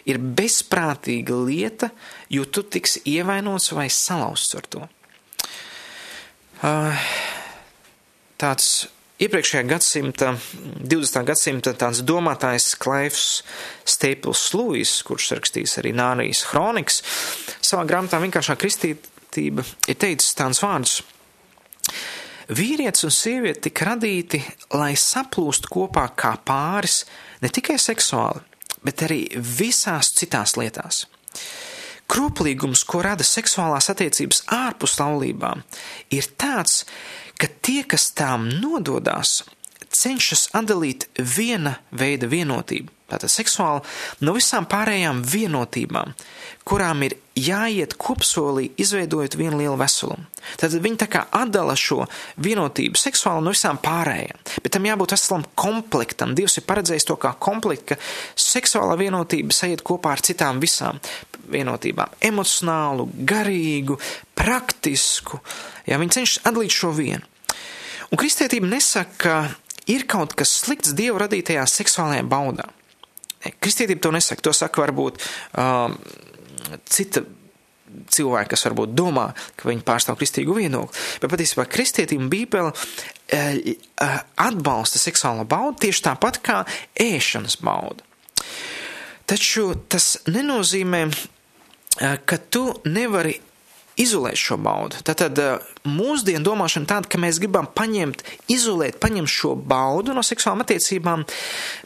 [0.09, 1.91] ir bezprātīga lieta,
[2.33, 4.89] jo tu tiksi ievainots vai salauzts ar to.
[6.65, 7.07] Uh,
[8.41, 8.87] tāds
[9.23, 10.33] iepriekšējā gadsimta,
[10.83, 11.25] 20.
[11.29, 13.27] gadsimta tāds domātājs Klaivs
[13.87, 17.03] Staples Lewis, kurš rakstīs arī Nārijas Hronikas,
[17.63, 21.01] savā grāmatā vienkāršā kristītība ir teicis tāds vārds.
[22.53, 24.43] Vīrietis un sieviete tika radīti,
[24.77, 27.05] lai saplūst kopā kā pāris,
[27.41, 28.43] ne tikai seksuāli,
[28.85, 31.07] bet arī visās citās lietās.
[32.05, 35.65] Kroplīgums, ko rada seksuālās attiecības ārpus laulībām,
[36.13, 36.83] ir tāds,
[37.41, 39.41] ka tie, kas tām nododās,
[39.89, 43.83] cenšas atdalīt viena veida vienotību, tātad seksuāli,
[44.25, 46.15] no visām pārējām vienotībām,
[46.65, 50.25] kurām ir jāiet kopsolī, izveidojot vienu lielu veselumu.
[50.61, 52.05] Tad viņi tā kā atdala šo
[52.45, 56.35] vienotību seksuāli no visām pārējām, bet tam jābūt veselam komplektam.
[56.39, 58.01] Dievs ir paredzējis to kā komplektu, ka
[58.41, 61.01] seksuālā vienotība sajiet kopā ar citām visām
[61.51, 63.99] vienotībām- emocionālu, garīgu,
[64.35, 65.41] praktisku.
[65.87, 67.23] Jā, viņi cenšas atdalīt šo vienu.
[68.11, 69.55] Un kristietība nesaka, ka
[69.87, 72.69] ir kaut kas slikts Dieva radītajā seksuālajā baudā.
[73.61, 75.21] Kristietība to nesaka, to saka varbūt
[75.61, 75.97] um,
[76.89, 77.25] cita
[78.11, 79.29] cilvēki, kas varbūt domā,
[79.59, 81.03] ka viņi pārstāv kristīgu viedokli.
[81.23, 82.73] Bet patiesībā kristietība bībele
[83.29, 83.77] e,
[84.41, 86.61] atbalsta seksuālo baudu tieši tāpat kā
[87.01, 88.05] ēšanas baudu.
[89.31, 93.39] Taču tas nenozīmē, e, ka tu nevari
[94.01, 94.99] izolēt šo baudu.
[95.07, 95.39] Tātad
[95.87, 101.25] mūsdienu domāšana tāda, ka mēs gribam paņemt, izolēt, paņemt šo baudu no seksuālām attiecībām,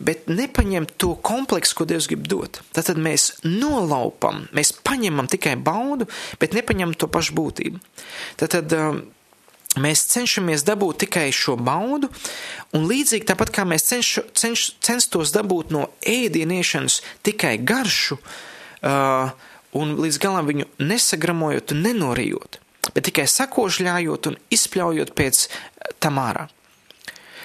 [0.05, 2.63] bet nepaņemt to kompleksu, ko Dievs grib dot.
[2.77, 6.09] Tātad mēs nolaupam, mēs paņemam tikai baudu,
[6.41, 7.83] bet nepaņemam to pašu būtību.
[8.41, 8.75] Tātad
[9.79, 12.09] mēs cenšamies dabūt tikai šo baudu,
[12.75, 19.37] un līdzīgi tāpat kā mēs cenš, cenš, censtos dabūt no ēdieniešanas tikai garšu, uh,
[19.77, 22.61] un līdz galam viņu nesagramojot un nenorijot,
[22.95, 26.49] bet tikai sakošļājot un izpļaujot pēc eh, tam ārā.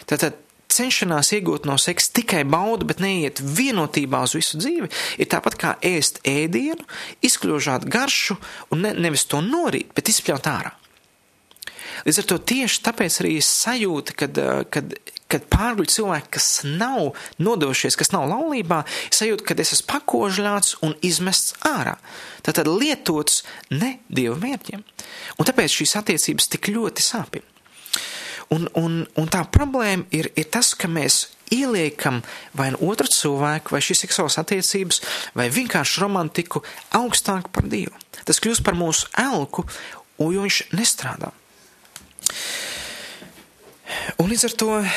[0.09, 0.39] Tātad
[0.73, 4.89] cenšanās iegūt no seksa tikai baudu, bet neiet vienotībā uz visu dzīvi,
[5.21, 6.86] ir tāpat kā ēst ēdienu,
[7.25, 8.39] izkļūžāt garšu
[8.73, 10.73] un ne, nevis to norīt, bet izpļaut ārā.
[12.08, 14.95] Līdz ar to tieši tāpēc arī sajūta, kad, eh, kad
[15.34, 20.93] kad pārguļ cilvēki, kas nav nodošies, kas nav laulībā, sajūt, ka es esmu pakožļāts un
[21.01, 21.95] izmests ārā.
[22.45, 23.41] Tātad lietots
[23.73, 24.84] ne dievu mērķiem.
[25.39, 27.49] Un tāpēc šīs attiecības tik ļoti sāpina.
[28.53, 32.21] Un, un, un tā problēma ir, ir tas, ka mēs ieliekam
[32.58, 35.01] vai nu otru cilvēku, vai šīs seksuālās attiecības,
[35.38, 36.62] vai vienkārši romantiku
[36.99, 37.95] augstāk par Dievu.
[38.27, 39.65] Tas kļūst par mūsu elku,
[40.21, 41.34] jo viņš nestrādā.
[44.21, 44.89] Un līdz ar to uh,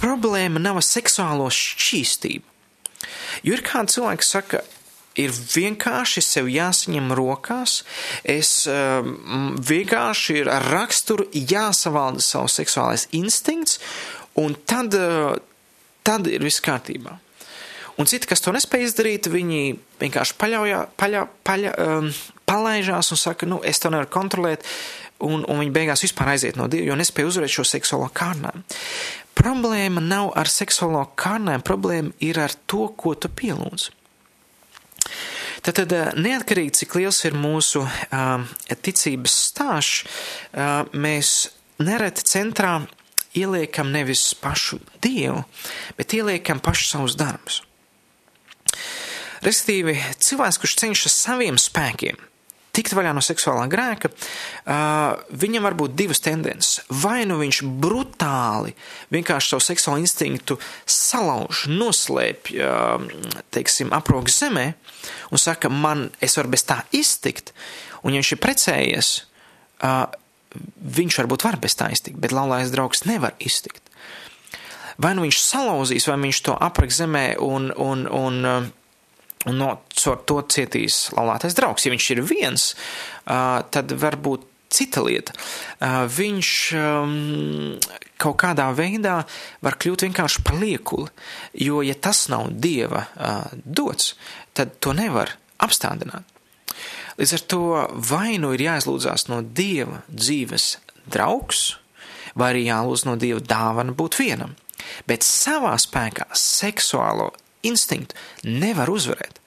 [0.00, 2.46] problēma nav seksuālo šķīstību.
[3.46, 4.62] Jo ir kādi cilvēki, kas saka,
[5.20, 7.80] ir vienkārši sev jāsaņem rokās,
[8.24, 13.80] es um, vienkārši ir ar raksturu jāsavalda savs seksuālais instinkts,
[14.40, 15.34] un tad, uh,
[16.06, 17.16] tad ir viss kārtībā.
[18.00, 22.06] Un citi, kas to nespēj izdarīt, viņi vienkārši paļaujā, paļa, paļa, um,
[22.48, 24.64] palaižās un saka, nu, es to nevaru kontrolēt,
[25.24, 28.64] un, un viņi beigās vispār aiziet no Dieva, jo nespēja uzvarēt šo seksuālo kārnēm.
[29.38, 33.88] Problēma nav ar seksuālo kārnēm, problēma ir ar to, ko tu pielūdz.
[35.64, 40.06] Tātad, eh, neatkarīgi cik liels ir mūsu uh, ticības stāsts,
[40.54, 42.78] uh, mēs nereti centrā
[43.36, 45.44] ieliekam nevis pašu Dievu,
[45.98, 47.60] bet ieliekam pašu savus darbus.
[49.44, 52.29] Restīvi, cilvēks, kurš cenšas saviem spēkiem
[52.76, 54.10] tikt vaļā no seksuālā grēka,
[55.42, 56.80] viņam var būt divas tendences.
[57.02, 58.74] Vai nu viņš brutāli
[59.14, 62.60] vienkārši savu seksuālo instinktu salauž, noslēpj,
[63.54, 64.66] teiksim, aproks zemē
[65.30, 67.54] un saka, man es varu bez tā iztikt,
[68.04, 69.12] un ja viņš ir precējies,
[71.00, 73.82] viņš varbūt var bez tā iztikt, bet laulājas draugs nevar iztikt.
[75.00, 78.68] Vai nu viņš salauzīs, vai viņš to aprek zemē un, un, un
[79.48, 81.86] Un no to cietīs laulātais draugs.
[81.86, 82.64] Ja viņš ir viens,
[83.24, 85.32] tad varbūt cita lieta.
[86.12, 86.50] Viņš
[88.20, 89.16] kaut kādā veidā
[89.64, 91.08] var kļūt vienkārši par liekuli,
[91.56, 93.06] jo, ja tas nav dieva
[93.64, 94.12] dots,
[94.52, 96.28] tad to nevar apstādināt.
[97.16, 97.64] Līdz ar to
[98.12, 100.76] vai nu ir jāizlūdzās no dieva dzīves
[101.10, 101.64] draugs,
[102.36, 104.54] vai arī jālūdz no dieva dāvana būt vienam.
[105.08, 107.32] Bet savā spēkā seksuālo
[107.66, 109.40] instinktu nevar uzvarēt.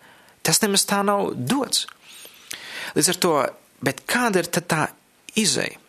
[0.44, 1.88] Tas nemaz tā nav dots.
[2.98, 3.38] Līdz ar to,
[4.10, 4.88] kāda ir tā
[5.40, 5.80] izeja?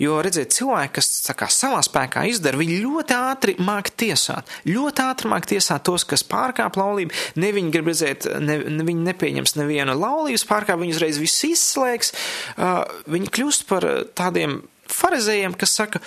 [0.00, 4.48] Jo, redziet, cilvēki, kas kā savā spēkā izdara, viņi ļoti ātri māk tiesāt.
[4.68, 7.16] Ļoti ātri māk tiesāt tos, kas pārkāp laulību.
[7.40, 12.14] Ne viņi grib redzēt, ne, ne viņi nepieņems nevienu laulības pārkāpumu, viņi uzreiz viss izslēgs.
[12.56, 16.02] Uh, viņi kļūst par tādiem farizējiem, kas saka,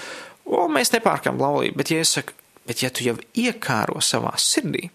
[0.45, 2.35] o, mēs nepārkāpam laulību, bet ja es saku,
[2.69, 4.89] bet ja tu jau iekāro savā sirdī,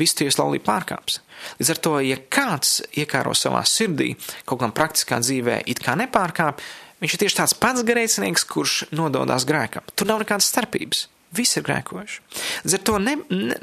[0.00, 1.20] visu tiesu laulību pārkāps.
[1.60, 4.12] Līdz ar to, ja kāds iekāro savā sirdī
[4.48, 6.62] kaut kam praktiskā dzīvē, it kā nepārkāp,
[7.02, 9.86] viņš ir tieši tāds pats grēcinieks, kurš nododās grēkam.
[9.96, 11.08] Tur nav nekādas starpības.
[11.32, 12.18] Visi ir grēkojuši.
[12.66, 13.54] Līdz ar to ne, ne,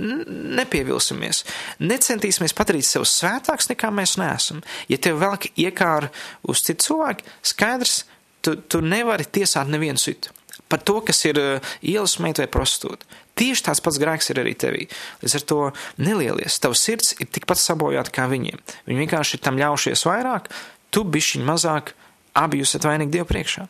[0.58, 1.44] nepievilsimies,
[1.86, 4.64] necentīsimies padarīt sevi svētāks nekā mēs neesam.
[4.90, 5.38] Ja tev vēl
[5.68, 6.10] iekāra
[6.50, 8.00] uz citu cilvēku, skaidrs,
[8.42, 10.34] tu, tu nevari tiesāt nevienu citu.
[10.70, 13.08] Par to, kas ir uh, ielas meita vai prostitūta.
[13.40, 14.86] Tieši tāds pats grēks ir arī tevī.
[15.24, 15.60] Līdz ar to
[16.02, 16.60] nelielies.
[16.60, 18.60] Tavs sirds ir tikpat sabojāta kā viņiem.
[18.90, 20.52] Viņi vienkārši ir tam ļaušies vairāk,
[20.92, 21.94] tu bišķiņ mazāk,
[22.38, 23.66] abi jūs esat vainīgi Dievu priekšā.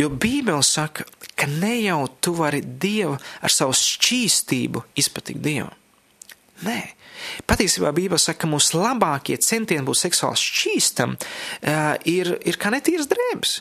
[0.00, 5.74] Jo Bībele saka, ka ne jau tu vari Dievu ar savu šķīstību izpatikt Dievam.
[6.64, 6.80] Nē.
[7.48, 13.10] Patiesībā Bībele saka, ka mūsu labākie centieni būt seksuāli šķīstam uh, ir, ir kā netīras
[13.10, 13.58] drēbes.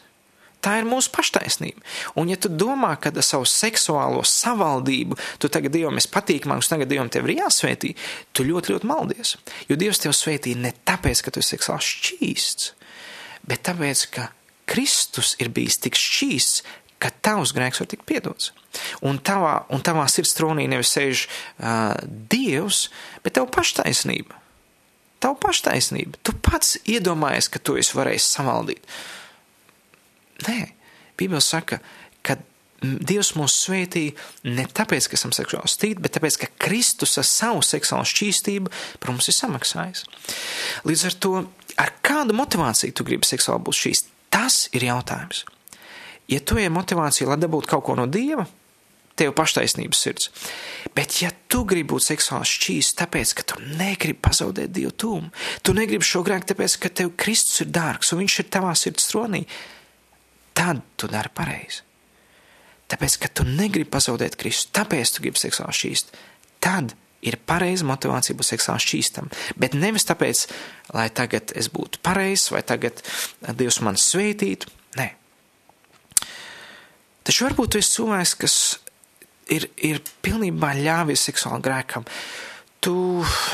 [0.66, 1.84] Tā ir mūsu paštaisnība.
[2.18, 6.90] Un, ja tu domā, ka ar savu seksuālo savaldību tu tagad Dievam esi patīkamāks, tagad
[6.90, 7.92] Dievam tev ir jāsvētī,
[8.34, 9.36] tu ļoti, ļoti maldies.
[9.70, 12.72] Jo Dievs tev svētī ne tāpēc, ka tu esi seksuāli šķīsts,
[13.46, 14.32] bet tāpēc, ka
[14.66, 16.64] Kristus ir bijis tik šķīsts,
[16.98, 18.50] ka tavs grēks var tikt piedots.
[19.06, 21.94] Un tavā, un tavā sirds tronī nevis sēž uh,
[22.32, 22.88] Dievs,
[23.22, 24.42] bet tev paštaisnība.
[25.22, 26.20] Tavu paštaisnība.
[26.26, 28.90] Tu pats iedomājies, ka tu esi varējis savaldīt.
[30.44, 30.60] Nē,
[31.16, 31.80] Bībele saka,
[32.26, 32.38] ka
[32.84, 34.10] Dievs mūs svētī
[34.46, 39.14] ne tāpēc, ka esam seksuāli stīti, bet tāpēc, ka Kristus ar savu seksuālu šķīstību par
[39.14, 40.04] mums ir samaksājis.
[40.86, 41.34] Līdz ar to,
[41.82, 45.46] ar kādu motivāciju tu gribi seksuāli būt šīs, tas ir jautājums.
[46.30, 48.46] Ja tu ej motivāciju, lai dabūtu kaut ko no Dieva,
[49.16, 50.30] tev paštaisnības sirds.
[50.96, 55.32] Bet, ja tu gribi būt seksuāli šķīsts, tāpēc, ka tu negribi pazaudēt Dievu tūmu,
[55.64, 59.08] tu negribi šo grēku, tāpēc, ka tev Kristus ir dārgs un viņš ir tavā sirds
[59.12, 59.54] tronī, tad
[60.96, 61.84] tu dari pareizi.
[62.86, 66.14] Tāpēc, ka tu negribi pazaudēt Kristu, tāpēc tu gribi seksuāli šķīst,
[66.62, 66.94] tad
[67.26, 69.30] ir pareiza motivācija būt seksuāli šķīstam.
[69.58, 70.46] Bet nevis tāpēc,
[70.94, 73.02] lai tagad es būtu pareizs vai tagad
[73.58, 74.70] Dievs man svētītu.
[75.00, 75.10] Nē.
[77.26, 78.58] Taču varbūt tu esi cilvēks, kas
[79.50, 82.06] ir, ir pilnībā ļāvies seksuāli grēkam.
[82.86, 82.94] Tu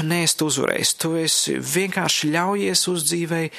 [0.04, 3.54] neesi uzvarējis, tu esi vienkārši ļaujies uzdzīvēji,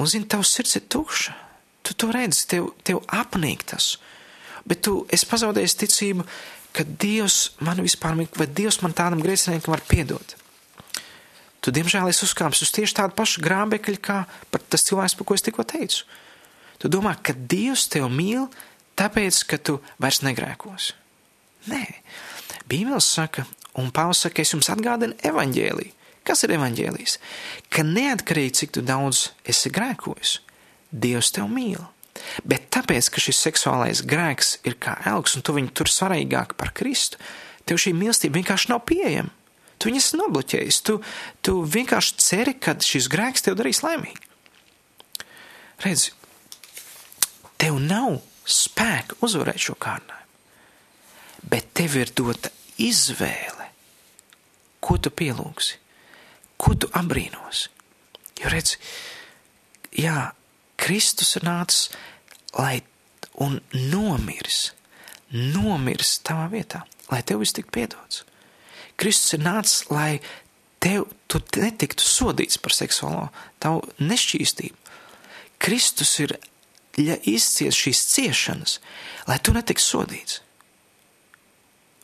[0.00, 1.42] un zini, tavs sirds ir tukša
[1.86, 3.94] tu to redzi, tev, tev apnīk tas.
[4.66, 6.26] Bet tu esi pazaudējis ticību,
[6.76, 10.36] ka Dievs man vispār vai Dievs man tādam grēciniekam var piedot.
[11.64, 14.20] Tu, diemžēl, esi uzkāpis uz tieši tādu pašu grābekļu, kā
[14.54, 16.04] tas cilvēks, par ko es tikko teicu.
[16.78, 18.44] Tu domā, ka Dievs tevi mīl,
[18.98, 20.92] tāpēc, ka tu vairs negrēkos.
[21.66, 21.82] Nē,
[22.70, 23.46] Bībele saka,
[23.78, 25.94] un Pāvils saka, es jums atgādinu evaņģēliju.
[26.26, 27.18] Kas ir evaņģēlijs?
[27.70, 30.40] Ka neatkarīgi, cik daudz esi grēkojis,
[30.90, 31.84] Dievs tevi mīl.
[32.48, 36.72] Bet tāpēc, ka šis seksuālais grēks ir kā elks, un tu viņu tur svarīgāk par
[36.76, 37.20] Kristu,
[37.68, 39.32] tev šī mīlestība vienkārši nav pieejama.
[39.76, 41.00] Tu viņus nobloķējies, tu,
[41.44, 44.22] tu vienkārši ceri, ka šis grēks tev darīs laimīgu.
[45.84, 46.14] Redzi,
[47.60, 53.68] tev nav spēka uzvarēt šo kārdinājumu, bet tev ir dota izvēle,
[54.80, 55.76] ko tu pielūgsi,
[56.56, 57.68] ko tu apbrīnosi.
[58.40, 58.80] Jo redzi,
[59.96, 60.30] jā,
[60.80, 61.90] Kristus ir nācis,
[62.56, 62.80] lai
[63.42, 64.72] un nomirs,
[65.32, 68.24] nomirs tavā vietā, lai tev viss tiktu piedots.
[69.00, 70.20] Kristus ir nācis, lai
[70.80, 73.28] tev tu netiktu sodīts par seksuālo
[73.62, 74.76] tavu nešķīstību.
[75.62, 76.36] Kristus ir
[77.00, 78.78] ja izcies šīs ciešanas,
[79.28, 80.40] lai tu netiktu sodīts.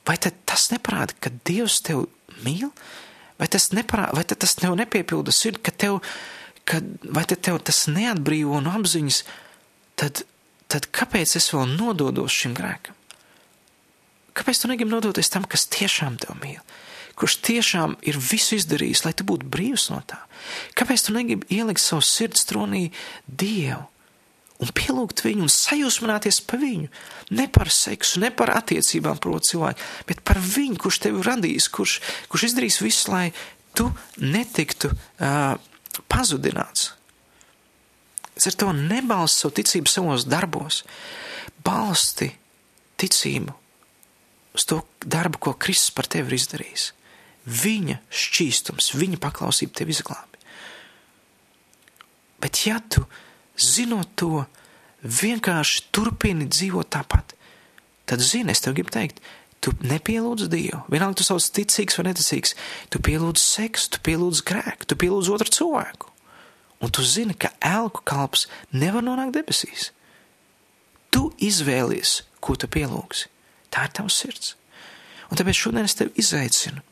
[0.08, 2.08] Vai tas neparāda, ka Dievs tevi
[2.42, 2.72] mīl,
[3.38, 6.16] vai tas, neparāda, vai tas tev nepiepilda sirdi, ka tev ir
[6.68, 9.22] kad vai tev tas neatbrīvo no apziņas,
[9.98, 10.25] tad,
[10.70, 12.96] tad kāpēc es vēl nododos šim grēkam?
[14.33, 16.61] Kāpēc tu negribi nodoties tam, kas tiešām tev mīl?
[17.18, 20.22] Kurš tiešām ir visu izdarījis, lai tu būtu brīvs no tā?
[20.79, 22.87] Kāpēc tu negribi ielikt savu sirds tronī
[23.27, 23.85] Dievu
[24.62, 26.88] un pielūgt viņu un sajūsmināties par viņu?
[27.37, 31.98] Ne par seksu, ne par attiecībām, proti, cilvēku, bet par viņu, kurš tevi radīs, kurš,
[32.33, 33.27] kurš izdarīs visu, lai
[33.77, 33.90] tu
[34.22, 35.59] netiktu uh,
[36.11, 36.92] pazudināts.
[38.37, 40.83] Es ar to nebalstu savu ticību savos darbos,
[41.64, 42.31] balsti
[43.00, 43.52] ticību
[44.57, 46.88] uz to darbu, ko Kristus par tevi ir izdarījis.
[47.62, 50.40] Viņa šķīstums, viņa paklausība tevi izglābi.
[52.42, 53.05] Bet ja tu,
[53.59, 54.44] zinot to,
[55.02, 57.35] vienkārši turpini dzīvot tāpat,
[58.06, 59.23] tad zini, es tev gribu teikt,
[59.63, 60.83] tu nepielūdz Dievu.
[60.90, 62.56] Vienalga, tu sauc ticīgs vai neticīgs,
[62.90, 66.10] tu pielūdz seksu, tu pielūdz grēku, tu pielūdz otru cilvēku.
[66.83, 69.92] Un tu zini, ka elku kalps nevar nonākt debesīs.
[71.15, 73.29] Tu izvēlies, ko tu pielūgsi.
[73.73, 74.54] Tā ir tavs sirds.
[75.31, 76.83] Un tāpēc šodien es tevi izaicinu.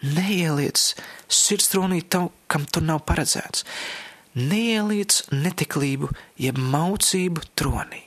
[0.00, 0.80] Neieliec
[1.30, 3.66] sirdstronī tam, kam tur nav paredzēts.
[4.40, 6.10] Neieliec netiklību,
[6.40, 8.02] jeb maucību tronī.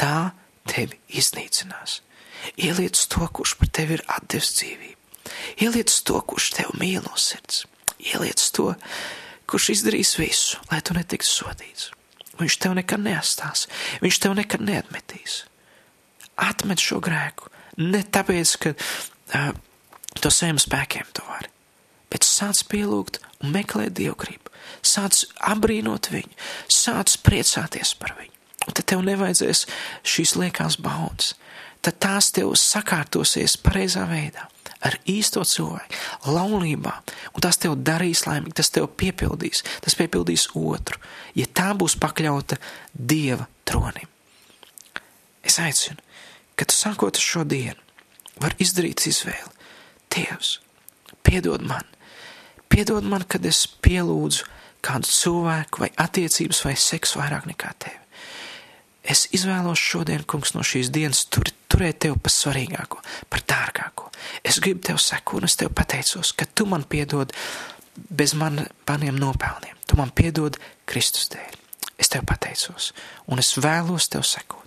[0.00, 0.32] Tā
[0.68, 2.00] tevi iznīcinās.
[2.60, 5.00] Ieliec to, kurš par tevi ir atdevis dzīvību.
[5.64, 7.64] Ieliec to, kurš tev mīl no sirds.
[8.02, 8.72] Ieliec to,
[9.50, 11.90] kurš izdarīs visu, lai tu netiktu sodīts.
[12.40, 13.68] Viņš tev nekad neatstās,
[14.02, 15.44] viņš tev nekad neatmetīs.
[16.34, 19.52] Atmet šo grēku, ne tāpēc, ka uh,
[20.18, 21.50] to saviem spēkiem to vari,
[22.10, 24.50] bet sāc pielūgt un meklēt dievgrību,
[24.82, 26.34] sāc apbrīnot viņu,
[26.74, 28.32] sāc priecāties par viņu.
[28.64, 29.66] Un tad tev nevajadzēs
[30.08, 31.34] šīs liekās baudas,
[31.84, 34.46] tad tās tev sakārtosies pareizā veidā,
[34.84, 36.94] ar īsto cilvēku, laulībā,
[37.34, 41.00] un tas tev darīs laimīgi, tas tev piepildīs, tas piepildīs otru,
[41.36, 42.60] ja tā būs pakļauta
[42.94, 44.08] Dieva tronim.
[45.44, 46.00] Es aicinu,
[46.56, 47.80] ka tu sākot šo dienu,
[48.40, 49.52] var izdarīt izvēli.
[50.14, 50.58] Dievs,
[51.26, 51.84] piedod man,
[52.70, 54.46] piedod man, kad es pielūdzu
[54.84, 58.03] kādu cilvēku vai attiecības vai seksu vairāk nekā tevi.
[59.04, 64.08] Es izvēlos šodien, kungs, no šīs dienas tur, turēt tevi par svarīgāko, par dārgāko.
[64.46, 67.34] Es gribu tev sekot, un es tev pateicos, ka tu man piedod
[67.94, 69.76] bez man, maniem nopelniem.
[69.86, 70.56] Tu man piedod
[70.88, 71.60] Kristus dēļ.
[72.00, 72.92] Es tev pateicos,
[73.30, 74.64] un es vēlos tev sekot.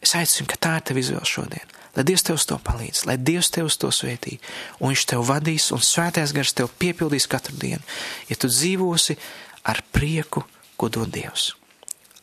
[0.00, 1.74] Es aicinu, ka tā ir tev izvēle šodien.
[1.96, 4.36] Lai Dievs tev to palīdz, lai Dievs tev to svētī,
[4.78, 7.80] un Viņš tev vadīs, un svētais gars tev piepildīs katru dienu,
[8.28, 9.16] ja tu dzīvosi
[9.64, 10.44] ar prieku,
[10.76, 11.54] ko dod Dievs.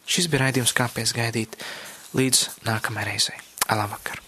[0.10, 1.58] Šis bija raidījums, kāpēc gaidīt
[2.18, 3.40] līdz nākamajai reizei.
[3.72, 4.20] Labvakar!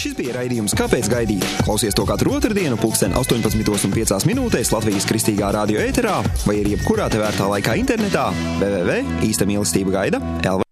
[0.00, 1.44] Šis bija raidījums, kāpēc gaidīt.
[1.66, 6.16] Klausies to katru otrdienu, pulksten 18,5 minūtēs Latvijas kristīgā radio ēterā
[6.46, 8.30] vai arī jebkurā tevērtā laikā internetā
[8.62, 10.69] www.īsta mīlestība gaida LV.